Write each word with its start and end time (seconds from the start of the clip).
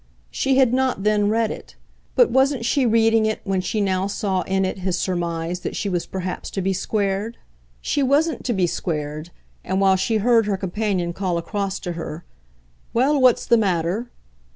She 0.31 0.57
had 0.57 0.73
not 0.73 1.03
then 1.03 1.29
read 1.29 1.51
it 1.51 1.75
but 2.15 2.31
wasn't 2.31 2.65
she 2.65 2.87
reading 2.87 3.27
it 3.27 3.39
when 3.43 3.61
she 3.61 3.79
now 3.79 4.07
saw 4.07 4.41
in 4.41 4.65
it 4.65 4.79
his 4.79 4.97
surmise 4.97 5.59
that 5.59 5.75
she 5.75 5.89
was 5.89 6.07
perhaps 6.07 6.49
to 6.49 6.59
be 6.63 6.73
squared? 6.73 7.37
She 7.81 8.01
wasn't 8.01 8.43
to 8.45 8.53
be 8.53 8.65
squared, 8.65 9.29
and 9.63 9.79
while 9.79 9.95
she 9.97 10.17
heard 10.17 10.47
her 10.47 10.57
companion 10.57 11.13
call 11.13 11.37
across 11.37 11.77
to 11.81 11.91
her 11.91 12.25
"Well, 12.93 13.21
what's 13.21 13.45
the 13.45 13.57
matter?" 13.57 14.09